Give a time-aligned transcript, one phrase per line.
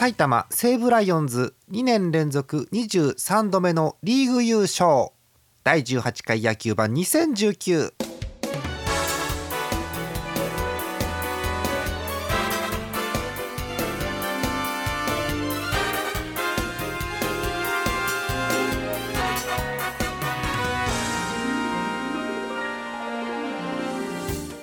[0.00, 5.10] 埼玉西武ライオンズ2年連続23度目のリーグ優勝。
[5.62, 7.92] 第18回野球盤2019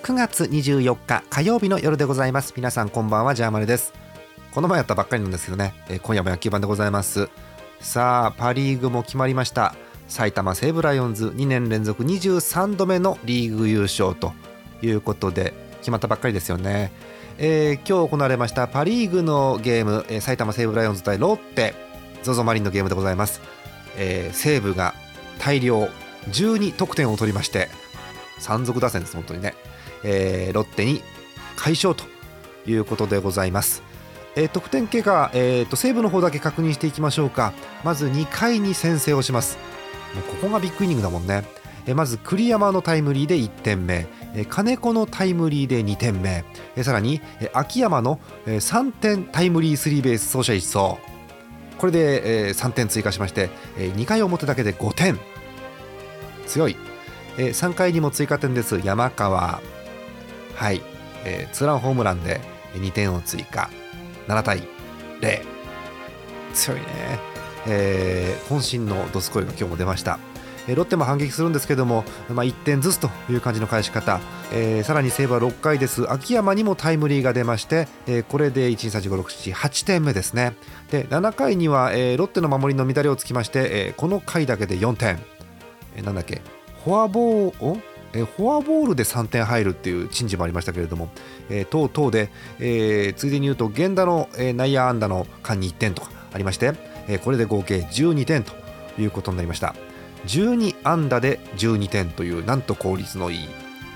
[0.02, 2.54] 9月24日火曜日の夜でございます。
[2.56, 4.07] 皆さんこんばんはジャーマネです。
[4.58, 7.30] この前やったばっかりなんですけどね、えー今夜も野球盤でございます。
[7.80, 9.76] さあパ・リーグも決まりました。
[10.08, 14.34] 埼玉西武ライオンズ2年連続23度目のリーグ優勝と
[14.82, 16.92] いうことで決まったばっかりですよね、
[17.38, 21.76] えー今日行われましたパ・リーグのゲーム、えー埼玉西武ライオンズ対ロッテ
[22.24, 23.42] ZOZO マリンのゲームでございます、
[23.96, 24.96] えー西武が
[25.38, 25.88] 大量
[26.32, 27.70] 12得点を取りまして
[28.40, 29.54] 山賊打線です本当にね、
[30.04, 31.04] えーロッテに
[31.58, 32.06] 快勝と
[32.66, 33.84] いうことでございます、
[34.38, 37.54] えー得点経過、えーと西武の方だけ確認していきましょうか。
[37.84, 39.58] まず2回に先制をします。
[40.14, 41.44] もうここがビッグイニングだもんね。
[41.88, 44.06] えーまず栗山のタイムリーで1点目。
[44.36, 46.46] えー金子のタイムリーで2点目。
[46.76, 50.98] えーさらにえー秋山のえー3点タイムリースリーベース走者一掃。
[51.80, 55.20] これでえー3点追加しましてえ2回表だけで5点。
[56.46, 56.76] 強い。
[57.40, 59.62] えー3回にも追加点です山川。
[60.54, 60.82] はい、
[61.26, 62.40] えーツーランホームランで
[62.76, 63.70] 2点を追加。
[64.28, 64.68] 7対
[65.22, 65.42] 0
[66.54, 66.86] 強いね、
[67.68, 70.20] えー渾身のドスコイが今日も出ました。
[70.70, 74.20] えロッテも反撃するんですけども、まあ、1点ずつという感じの返し方、
[74.52, 76.12] えーさらに西武は6回です。
[76.12, 80.56] 秋山にもタイムリーが出まして、えーこれで1234567 8点目ですね。
[80.92, 85.20] で7回には、えーロッテの守りの乱れをつきまして、えこの回だけで4点、
[85.96, 86.42] えーなんだっけ？
[86.84, 87.82] フォアボール
[88.14, 91.10] えフォアボールで3点入るっていう珍事もありましたけれども、
[91.50, 92.30] えー等々で、
[92.60, 96.74] えーついでに言うと源田の、えー内野安打の間に1点とかありまして、
[97.08, 98.54] えこれで合計12点と
[99.00, 99.76] いうことになりました。
[100.26, 103.48] 12安打で12点というなんと効率のいい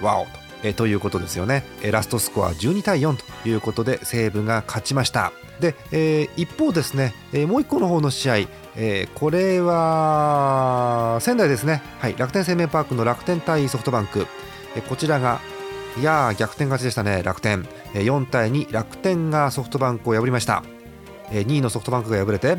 [0.02, 0.30] ワオと,、
[0.64, 5.34] えということですよね、えラストスコア12対4ということで西武が勝ちました。
[5.62, 8.38] で、えー一方ですね、えーもう一個の方の試合
[8.76, 14.28] えーこれは仙台ですね、はい、楽天生命パークの楽天対ソフトバンク、
[14.76, 15.40] えこちらが
[15.98, 20.64] いやー逆転勝ちでしたね楽天、え4対2楽天がソフトバンクを破りました、
[21.32, 22.58] え2位のソフトバンクが敗れて、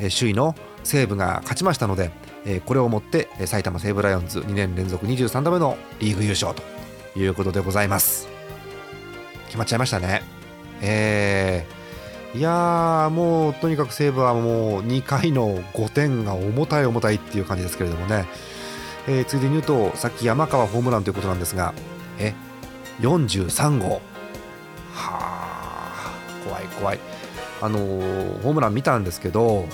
[0.00, 0.54] え首位の
[0.84, 2.10] 西武が勝ちましたので、
[2.46, 6.62] えこれをもってえ埼玉西武ライオンズ2年連続23度目のリーグ優勝と
[7.18, 8.28] いうことでございます。
[9.46, 10.22] 決まっちゃいましたね。
[10.82, 11.83] えー
[12.34, 18.26] いやーもうとにかく西武はもう2回の5点が重たい重たいっていう感じですけれどもね、
[19.06, 21.72] えーついでに言うとさっき山川ホームランということなんですが
[22.18, 22.34] え
[23.00, 24.00] 43号。
[24.92, 26.12] はあ
[26.44, 26.98] 怖い怖い。
[27.62, 29.66] あのーホームラン見たんですけど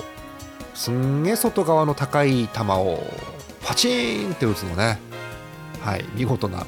[0.75, 3.03] すんげえ外側の高い球を
[3.63, 4.99] パチーンって打つのね。
[5.81, 6.67] はい見事な、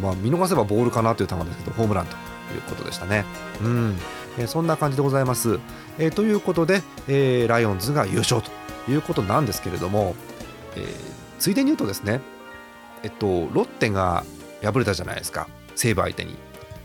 [0.00, 2.12] まあ、見逃せばボールかなという球ですけどホームランと
[2.54, 3.24] いうことでしたね。
[3.60, 3.96] うん。
[4.38, 5.58] えそんな感じでございます。
[5.98, 8.50] えということで、えーライオンズが優勝と
[8.90, 10.14] いうことなんですけれども、
[10.76, 10.86] え
[11.38, 12.20] ついでに言うとですね、
[13.02, 14.24] えっと、ロッテが
[14.62, 16.36] 敗れたじゃないですか、西武相手に。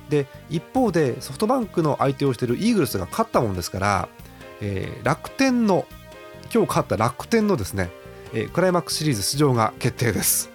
[0.09, 4.09] で、一方でソフトバンクの相手をしているイーグルスが勝ったもんですから、
[4.61, 5.85] えー楽天の、
[6.53, 7.90] 今日勝った楽天のですね、
[8.34, 10.50] えークライマックスシリーズ出場が決定です。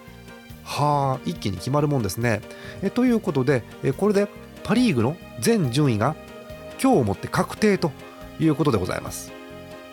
[0.64, 2.42] はあ、一気に決まるもんですね。
[2.82, 4.28] えということで、えこれで
[4.64, 6.16] パ・リーグの全順位が
[6.82, 7.92] 今日をもって確定と
[8.38, 9.32] いうことでございます。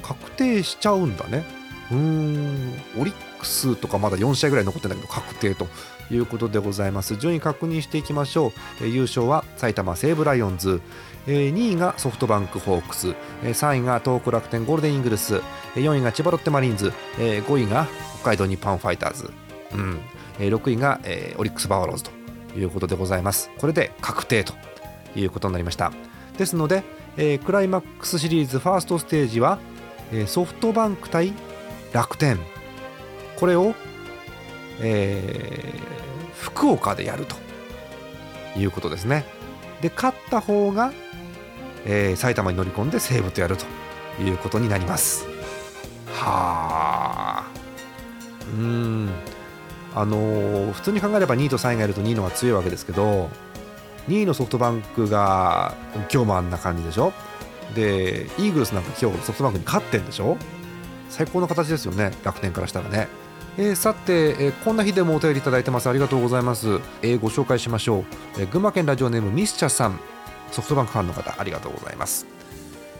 [0.01, 1.45] 確定しちゃうんだね。
[1.91, 2.81] うーん。
[2.99, 5.67] オリックスとかまだ4試合ぐらい残ってんだけど確定と
[6.11, 7.15] いうことでございます。
[7.15, 8.47] 順位確認していきましょ
[8.81, 10.81] う、え優勝は埼玉西武ライオンズ、
[11.27, 15.41] えー2位がソフトバンクホークス、えー3位が東北楽天ゴールデンイーグルス、
[15.75, 17.87] えー4位が千葉ロッテマリーンズ、えー5位が
[18.19, 19.31] 北海道日本ファイターズ、
[19.73, 19.99] うん。
[20.39, 22.11] えー6位が、えオリックスバファローズと
[22.57, 23.49] いうことでございます。
[23.57, 24.53] これで確定と
[25.15, 25.91] いうことになりました。
[26.37, 26.83] ですので、
[27.17, 29.59] えークライマックスシリーズファーストステージは、
[30.11, 31.33] えーソフトバンク対
[31.91, 32.39] 楽天。
[33.37, 33.73] これを、
[34.81, 35.93] えー
[36.43, 37.35] 福岡でやると
[38.59, 39.23] いうことですね。
[39.81, 40.91] で勝った方が
[41.85, 43.65] えー、埼玉に乗り込んで西武とやると
[44.21, 45.25] いうことになります。
[46.07, 47.51] はあ。
[48.57, 49.09] うん。
[49.95, 53.29] あの、普通に考えれば2位と3位がいると2位の方が強いわけですけど
[54.07, 55.75] 2位のソフトバンクが
[56.11, 57.13] 今日もあんな感じでしょ？
[57.75, 60.37] でイーグルスなんか今日ソフトバンクに勝ってんでしょ？
[61.09, 63.07] 最高の形ですよね楽天からしたらね、
[63.57, 65.87] えー、さて、えー、こんな日でもお便りいただいてます。
[65.89, 68.05] ありがとうございます、えー、ご紹介しましょう、
[68.39, 69.99] え群馬県ラジオネームミスチャさん。
[70.51, 72.27] ソフトバンクファンの方ありがとうございます、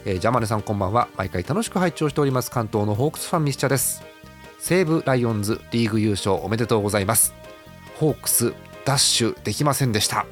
[0.05, 1.07] えジャマネさんこんばんは。
[1.17, 2.49] 毎回楽しく拝聴しております。
[2.49, 4.03] 関東のホークスファンミスチャです。
[4.59, 7.33] 西武ライオンズリーグ優勝おめでとうございます。
[7.95, 8.53] ホークス
[8.85, 10.25] ダッシュできませんでした。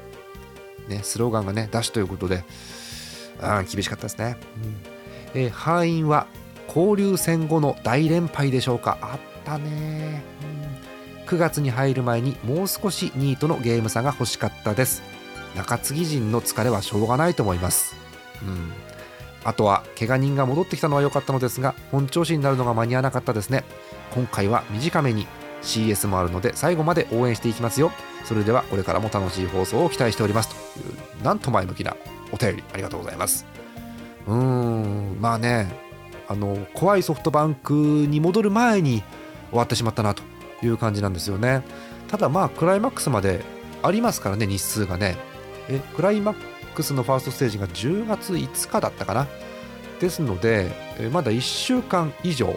[0.88, 2.44] ねスローガンがねダッシュということで
[3.40, 4.36] あ厳しかったですね、
[5.34, 5.40] うん。
[5.42, 6.26] えー、敗因は
[6.68, 8.98] 交流戦後の大連敗でしょうか？
[9.00, 10.22] あったね、
[11.20, 15.02] うん、9月に入る前にもう少し2位とのゲーム差が欲しかったです。
[15.54, 17.94] 中継ぎ陣の疲れはしょうがないと思います、
[18.40, 18.72] うん、
[19.44, 23.64] あとは怪我人が戻ってきたのは良かったのですが本調子になるのが間に合わなかったですね。
[24.14, 25.26] 今回は短めに
[25.60, 27.92] CS もあるので最後まで応援していきますよ。
[28.24, 30.82] それではこれからも楽しい放送を期待しておりますとい
[31.20, 31.96] うなんと前向きな
[32.32, 33.46] お便りありがとうございます。
[34.26, 35.72] うーんまあね
[36.28, 39.02] あの怖いソフトバンクに戻る前に
[39.50, 40.22] 終わってしまったなと
[40.62, 41.62] いう感じなんですよね。
[42.08, 43.44] ただまあクライマックスまで
[43.82, 45.16] ありますからね日数がね。
[45.68, 46.34] えクライマッ
[46.74, 49.26] クスのファーストステージが10月5日だったかな。
[50.00, 50.72] ですので
[51.12, 52.56] まだ1週間以上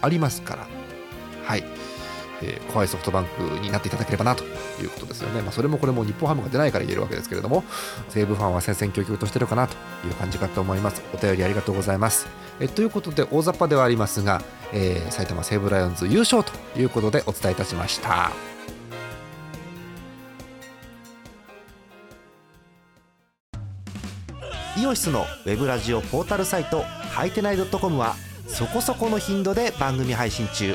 [0.00, 0.80] ありますから。
[1.44, 1.64] はい、
[2.42, 4.44] えー、怖いソフトバンクになっていただければなと
[4.82, 7.64] いうことですよね、まあ、それもこれも日本ハムが出ないから言えるわけですけれども
[8.08, 9.74] 西武ファンは戦々恐々としてるかなと
[10.06, 11.02] いう感じかと思います。
[11.14, 12.26] お便りありがとうございます。
[12.60, 14.42] えということで大雑把ではありますが、
[14.72, 18.30] えー、埼玉西武ライオンズ優勝ということでお伝えいたしました。
[24.78, 28.14] イオシスのウェブラジオポータルサイトハイテナイドットコムは
[28.46, 30.74] そこそこの頻度で番組配信中。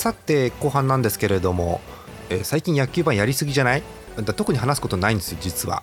[0.00, 1.82] さて後半なんですけれども、
[2.30, 3.82] えー、最近野球盤やりすぎじゃない？
[4.34, 5.82] 特に話すことないんですよ実は。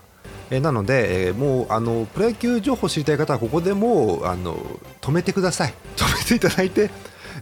[0.50, 4.58] えー、なので、えー、もうあのプロ野球情報知りたい方はここでもうあの
[5.02, 5.74] 止めてください。
[5.96, 6.90] 止めていただいて、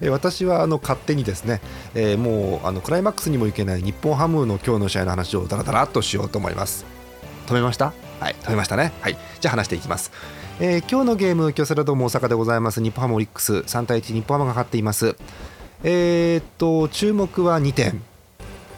[0.02, 1.62] えー、私はあの勝手にですね、
[1.94, 6.84] えー、もうあのクライマックスにもいけない日本ハムの今日の試合の話をダラダラっとしようと思います。
[7.48, 7.94] 止めました？
[8.20, 8.92] はい止めましたね。
[9.00, 10.12] はいじゃあ話していきます。
[10.60, 12.82] えー、今日のゲーム京セラドーム大阪でございます。
[12.82, 15.16] 日本ハムオリックス3対1日本ハムが勝っています。
[15.88, 18.02] えー、っと注目は2点、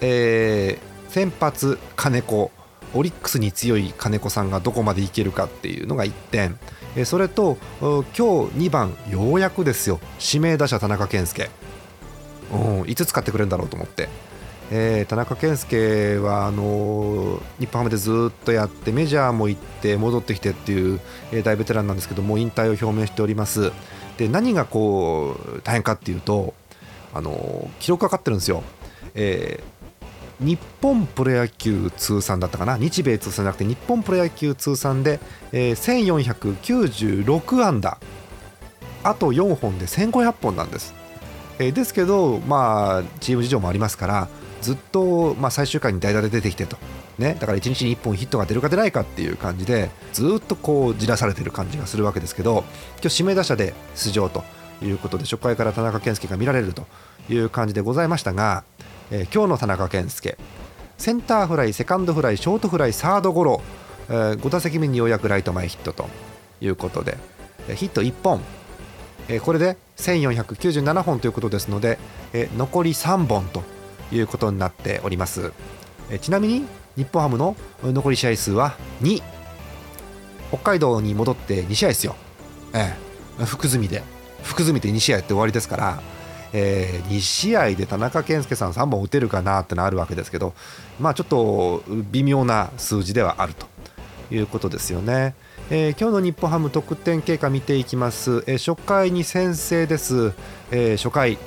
[0.01, 2.51] えー、先発金子。
[2.93, 6.57] オリックスに強い金子さんがどこまでいけるかっていうのが1点、
[6.95, 8.21] えー、それと今日
[8.57, 9.99] 2番ようやくですよ。
[10.19, 11.49] 指名打者田中健介、
[12.51, 14.09] うん、いつ使ってくれるんだろうと思って、
[14.71, 20.99] えー、田中健介はあのー、日本ハムでずっとやってメジャーも行って戻ってきてっていう、
[21.31, 23.71] えー、大ベテランなんですけども引退を表明しております。
[24.17, 26.53] で何がこう大変かっていうと
[27.17, 28.63] あの記録がかってるんですよ、
[29.15, 32.77] えー、日本プロ野球通算だったかな？
[32.77, 35.19] 日米通算じゃなくて日本プロ野球通算で、
[35.51, 36.21] えー、
[37.25, 37.97] 1496安打。
[39.03, 40.93] あと4本で1500本なんです、
[41.59, 44.27] えー、ですけど、まあ、チーム事情もありますから
[44.61, 46.77] ずっと、まあ、最終回に代打で出てきてと、
[47.17, 52.65] ね、だから1日に1本ヒットが出るか出ないかっていう感じでずっとこうじらされてる感じがするわけですけど
[52.99, 54.43] 今日指名打者で出場と。
[54.81, 56.85] いうことで初回から田中健介が見られると
[57.29, 58.63] いう感じでございましたが、
[59.11, 60.37] えー、今日の田中健介
[60.97, 63.61] センターフライセカンドフライショートフライサードゴロ、
[64.09, 66.07] えー、5打席目にようやくライト前ヒットと
[66.61, 67.17] いうことで、
[67.69, 68.41] え、ヒット1本、
[69.27, 71.99] えー、これで1497本ということですので、
[72.33, 73.63] えー、残り3本と
[74.11, 75.51] いうことになっております、
[76.09, 76.65] えー、ちなみに
[76.95, 79.21] 日本ハムの残り試合数は2
[80.49, 82.15] 北海道に戻って2試合ですよ、
[82.73, 84.16] えー、福住で。
[84.47, 86.01] 福住で2試合やって終わりですから、
[86.53, 90.53] えー、2試合で田中健介さん3本打てるかなってのあるわけですけど、
[90.99, 93.67] まあ、ちょっと微妙な数字ではあると。
[94.31, 95.35] いうことですよね。
[95.69, 100.33] えー、今日の日本ハム得点経過見ていきます、えー、初回に先制です、
[100.71, 101.37] えー、初回、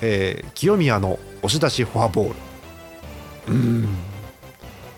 [0.00, 2.28] え清宮の押し出しフォアボー
[3.46, 3.52] ル。
[3.52, 4.11] うん。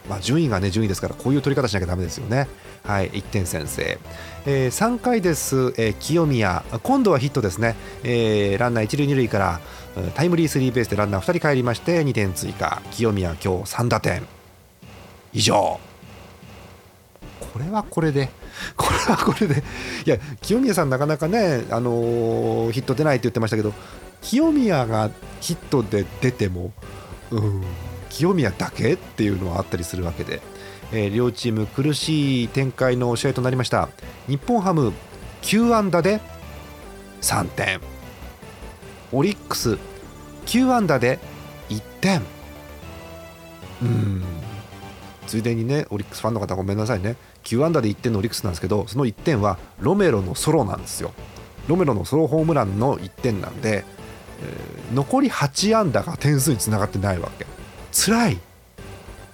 [0.09, 2.49] まあ、順位がね順位ですからこういう取り方しなきゃだめですよね。
[2.83, 3.99] はい、1点先制、
[4.45, 6.63] えー、3回です、えー、清宮。
[6.83, 9.61] 今度はヒットですね、えー、ランナー一塁二塁から
[10.15, 12.83] タイムリースリーベースでランナー2人帰りまして2点追加。
[12.91, 14.23] 清宮今日3打点。
[15.33, 15.81] 以上。
[17.53, 18.31] これはこれで
[18.77, 19.63] これはこれで。
[20.05, 23.73] いや清宮さんなかなかね、あのー、ヒット出ないって言ってましたけど
[24.21, 26.73] 清宮がヒットで出ても、
[27.31, 27.63] うん、
[28.15, 30.41] 清宮だけっていうのはあったりするわけで、
[30.93, 33.89] えー、両チーム苦しい展開の試合となりました。
[34.29, 34.93] 日本ハム
[35.43, 36.21] 9安打で
[37.21, 37.81] 3点。
[39.13, 39.79] オリックス
[40.47, 41.19] 9安打で
[41.69, 42.23] 1点。
[43.83, 44.23] うん。
[45.27, 47.17] ついでにねオリックスファンの方ごめんなさいね。
[47.43, 51.13] 9安打で1点のオリックスなんですけどその1点はロメロのソロなんですよ。
[51.67, 53.85] ロメロのソロホームランの1点なんで
[54.43, 57.47] えー、残り8安打が点数につながってないわけ。
[57.95, 58.39] 辛い。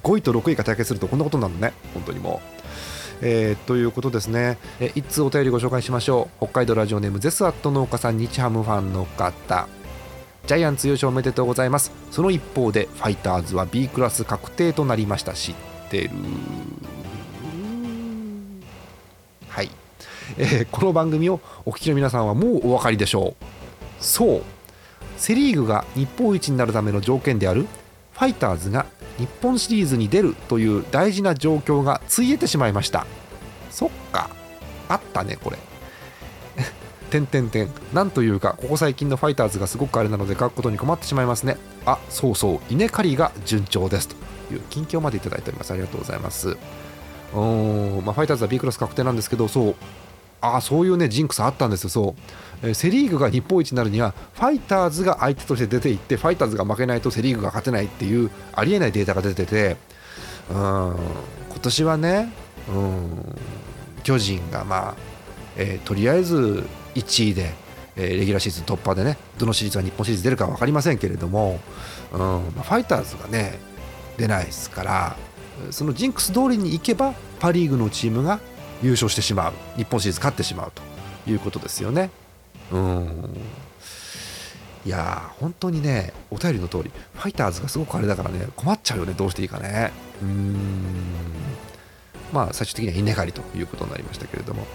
[0.02, 1.73] 5位と6位が対決するとこんなことになるのね。
[1.95, 2.61] 本当にもう。
[3.23, 6.47] えー、ということですね、えー、一通お便りご紹介しましょう。
[6.47, 9.69] 北海道ラジオネームゼスアット農家さん日ハムファンの方。
[10.47, 11.93] ジャイアンツ優勝おめでとうございます。
[12.11, 15.35] その一方でファイターズは B クラス確定となりました。
[15.35, 15.55] 知っ
[15.90, 16.11] てる？
[19.49, 19.71] はい、
[20.38, 23.45] えー、この番組をお聞きの皆さんはもうお分かりでしょう。
[24.00, 24.43] そう。
[25.19, 27.67] セ・リーグが日本一になるための条件である
[28.21, 28.85] ファイターズが
[29.17, 33.07] 日本シリーズに出るという大事な状況がついえてしまいました。
[33.71, 34.29] そっか。
[34.91, 35.57] あったねこれ。
[37.09, 37.71] てんてんてん。
[37.95, 41.57] なんというかここ最近のファイターズがすごくあれなので書くことに困ってしまいますね。
[41.87, 42.61] あそうそう。
[42.69, 44.09] 稲刈りが順調です。
[44.09, 44.17] と
[44.53, 45.73] いう近況までいただいております。
[45.73, 46.59] ありがとうございます。
[47.33, 49.75] うん、まあ、ファイターズは B クラス確定なんですけどそう。
[50.40, 51.90] ああそういうねジンクスあったんですよ。
[51.90, 52.14] そ
[52.62, 52.75] う。
[52.75, 59.76] セ・リーグが日本一になるにはファイターズが相手として出ていってファイターズが負けないとセ・リーグが勝てないっていうありえないデータが出てて
[60.50, 60.56] うん。
[60.56, 60.94] 今
[61.62, 62.32] 年はね
[62.68, 63.37] うん。
[64.02, 64.94] 巨人がまあ、
[65.56, 67.52] えー、とりあえず1位で、
[67.97, 71.61] えー、レギュラーシーズン突破でねどのシリーズが日本シリーズ出るか分かりませんけれども、
[72.12, 72.18] うん。
[72.18, 73.59] まあ、ファイターズがね
[74.18, 75.16] 出ないですから
[75.70, 78.40] そのジンクス通りにいけばパ・リーグのチームが
[78.83, 79.53] 優勝してしまう。
[79.77, 82.11] 日本シリーズ勝ってしまうということですよね。
[82.73, 83.37] うん。
[84.87, 89.93] いや本当にねお便りの通りファイターズがすごくあれだからね困っちゃうよねどうしていいかね。
[90.23, 90.57] うん。
[92.33, 94.67] まあ最終的には稲刈りということになりましたけれども。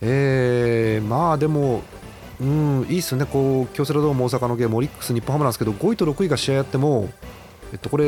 [0.00, 1.82] えー、まあでも
[2.40, 3.26] うんいいっすよね。
[3.26, 7.08] こう京セラドーム大阪のゲームオリックス日本ハムなんですけど5位と6位が試合やっても
[7.72, 8.04] えっと、これ、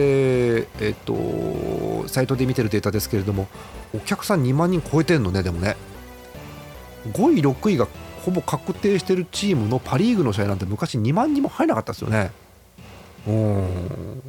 [0.80, 3.48] えっと、サイトで見てるデータですけれども、
[3.94, 5.76] お客さん2万人超えてるのね、でもね。
[7.12, 7.86] 5位、6位が
[8.24, 12.30] ほぼ確定してるチームのパ・リーグの試合なんて昔2万人も入らなかったですよね。
[13.26, 14.22] うん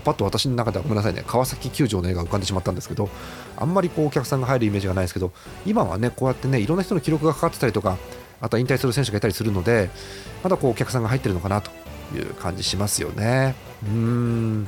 [0.00, 3.08] パッと私の中ではごめんなさいね川崎球場の絵が浮かんでしまったんですけど
[3.56, 5.32] あんまりこうお客さんが入るイメージがないですけど
[5.66, 7.96] 今はねこうやってねいろんな人の記録がかかってたりとか
[8.40, 9.90] あとは引退する選手がいたりするので
[10.44, 11.70] まだこうお客さんが入ってるのかなと
[12.14, 13.54] いう感じしますよね。
[13.84, 14.66] うん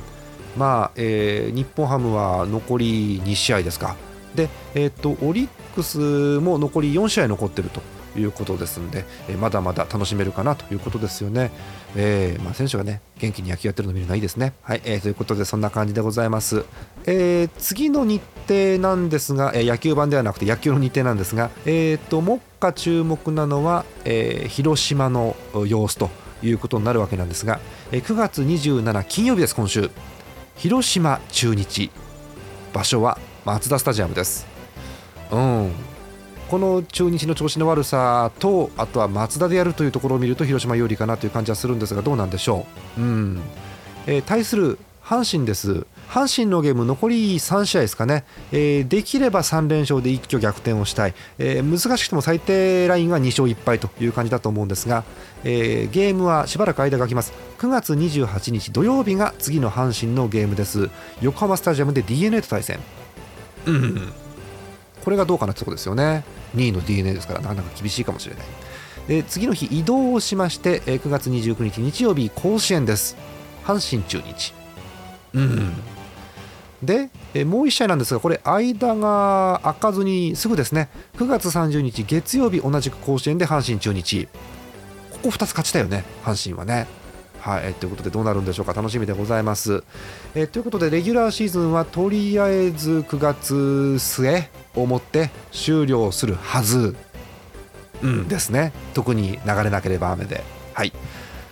[0.57, 3.95] まあ、えー、日本ハムは残り2試合ですか
[4.35, 7.81] で、えーとオリックスも残り4試合残ってると
[8.19, 11.51] いうことですので、えまだまだ楽しめるかなということですよね。
[11.95, 14.53] えー、まあ、選手がね元気に野球やってるの見るのはいいですね。
[14.61, 16.65] はい、えー、ということでそんな感じでございます。
[17.05, 25.35] えー、次の日程なんですが、え野球版ではなくて野球の日程なんですが、えーと、目下注目なのは、え広島の
[25.67, 26.09] 様子と
[26.43, 27.59] いうことになるわけなんですが、
[27.91, 29.89] え9月27金曜日です今週。
[30.57, 31.91] 広島中日。
[32.73, 34.47] 場所はマツダスタジアムです。
[35.31, 35.71] うん。
[36.49, 42.65] この中日の調子の悪さとあとはマツダでやるというところを見ると広島有利かなという感じはするんですがどうなんでしょ
[42.97, 43.41] う、うん。
[44.05, 45.85] えー、対する阪神です。
[46.09, 55.05] 阪神のゲーム残り3試合ですかね、えー、できれば3連勝で一挙逆転をしたい、えー、難しくても最低ラインは2勝1敗という感じだと思うんですが、
[55.45, 57.33] えー、ゲームはしばらく間が空きます。
[57.59, 60.89] 9月28日土曜日が次の阪神のゲームです。
[61.21, 62.79] 横浜スタジアムで d n a と対戦。
[63.65, 64.13] うん。
[65.03, 66.25] これがどうかなってとこですよね。
[66.55, 68.45] 2位の d n a ですからなかなか厳しいかもしれない。
[69.07, 73.15] で次の日移動をしまして9月29日日曜日甲子園です。
[73.63, 74.60] 阪神中日
[75.33, 75.73] うん。
[76.83, 77.09] で
[77.45, 80.89] もう1試合なんですがこれ間が開かずにすぐですね。
[81.17, 84.27] 9月30日月曜日同じく甲子園で阪神中日。
[85.11, 86.87] ここ2つ勝ちたよね阪神はね。
[87.39, 88.73] はい、ということでどうなるんでしょうか。
[88.73, 89.83] 楽しみでございます。
[90.35, 96.95] えということでレギュラーシーズンはとりあえず9月末をもって終了するはず、
[98.03, 98.73] うん、ですね。
[98.93, 100.43] 特に流れなければ雨で。
[100.73, 100.93] はい。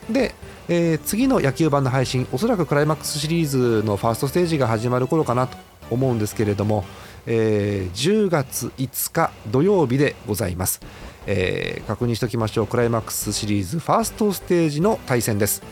[0.10, 0.34] で
[0.72, 5.58] えー、次の野球版の配信おそらくクライマックスシリーズのファーストステージが始まる頃かなと
[5.90, 6.86] 思うんですけれども、
[7.26, 10.80] えー、10月5日土曜日でございます、
[11.26, 12.68] えー、確認しておきましょう。
[12.68, 15.64] クライマックスシリーズファーストステージの対戦です、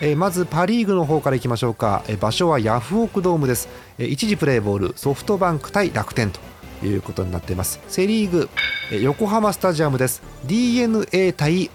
[0.00, 6.40] えー、まずパ・リーグの方からいきましょうか、えー、場所はヤフオクドームです、えー、一時プレーボールソフトバンク対楽天と
[6.84, 7.78] いうことになっています。
[7.86, 8.48] セ・リーグ、
[8.90, 10.22] えー、横浜スタジアムです。
[10.46, 11.70] d n a 対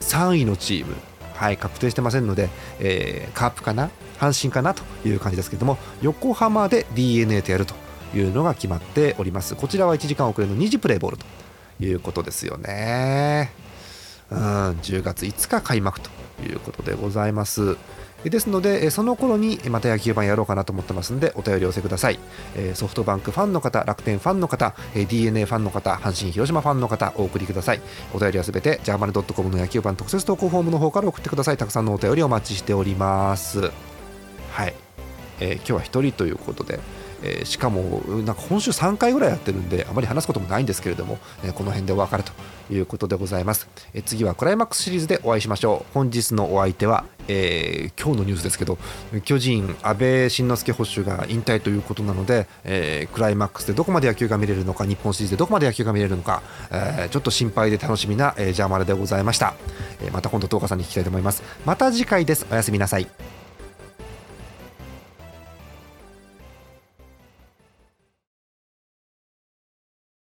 [0.00, 0.94] 3位のチーム。
[1.38, 2.48] はい確定してませんので、
[2.80, 7.74] えー、カープかな阪神かなという感じですけども横浜で d n a とやると
[8.12, 9.54] いうのが決まっております。
[9.54, 11.26] こちらは1時間遅れの2次プレーボールと
[11.78, 13.52] いうことですよね。
[14.30, 16.10] うん10月5日開幕と
[16.42, 17.76] いうことでございます。
[18.24, 22.18] ですのでその頃にまた野球盤やろうかなと思ってますんでお便りお寄せください。
[22.74, 27.80] ソフトバンクファンの方楽天ファンの方 d n a ファンの方阪神広島ファンの方お送りください。
[28.12, 31.56] お便りはすべてジャーマルドットコムの野球盤特設投稿フォームの方から送ってください。
[31.56, 33.70] たくさんのお便りお待ちしております。
[34.50, 34.74] はい、
[35.40, 36.80] えー、今日は1人ということで
[37.22, 42.32] えー、しかもなんか今週3回ぐらいやってるんであまり話すこともないんですけれども、えー、この辺でお別れと
[42.72, 45.94] いうことでございます、えー、次はクライマックスシリーズでお会いしましょう。
[45.94, 48.78] 本日のお相手は、えー、今日のニュースですけど
[49.24, 59.54] 巨人阿部慎之助捕手が引退ということなので、えー、クライマックスでどこまで野球が見れるのか日本シリーズでどこまで野球が見れるのか、え、ちょっと心配で楽しみな、えー、ジャーマルでございました、
[60.02, 61.42] え、また今度東川さんに聞きたいと思います。
[61.64, 62.46] また次回です。
[62.50, 63.37] おやすみなさい。